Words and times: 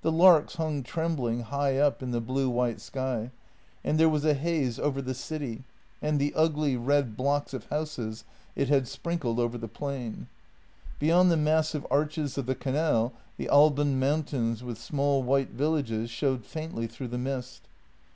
The 0.00 0.10
larks 0.10 0.54
hung 0.54 0.82
trembling 0.82 1.40
high 1.40 1.76
up 1.76 2.02
in 2.02 2.12
the 2.12 2.20
blue 2.22 2.48
white 2.48 2.80
sky, 2.80 3.30
and 3.84 4.00
there 4.00 4.08
was 4.08 4.24
a 4.24 4.32
haze 4.32 4.78
over 4.78 5.02
the 5.02 5.12
city 5.12 5.64
and 6.00 6.18
the 6.18 6.32
ugly, 6.34 6.78
red 6.78 7.14
blocks 7.14 7.52
of 7.52 7.66
houses 7.66 8.24
it 8.56 8.70
had 8.70 8.88
sprinkled 8.88 9.38
over 9.38 9.58
the 9.58 9.68
plain. 9.68 10.28
Beyond 10.98 11.30
the 11.30 11.36
massive 11.36 11.86
arches 11.90 12.38
of 12.38 12.46
the 12.46 12.54
canal, 12.54 13.12
the 13.36 13.50
Alban 13.50 13.98
mountains, 14.00 14.64
with 14.64 14.78
small 14.78 15.22
white 15.22 15.50
villages, 15.50 16.08
showed 16.08 16.46
faintly 16.46 16.86
through 16.86 17.08
the 17.08 17.18
mist. 17.18 17.68